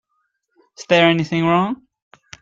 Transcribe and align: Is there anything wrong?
Is 0.79 0.85
there 0.89 1.05
anything 1.07 1.45
wrong? 1.45 1.85